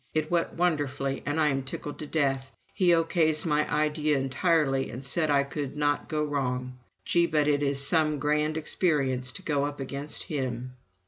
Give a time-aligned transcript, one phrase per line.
[0.15, 2.51] It went wonderfully and I am tickled to death.
[2.73, 6.79] He O.K.s my idea entirely and said I could not go wrong....
[7.05, 10.73] Gee, but it is some grand experience to go up against him."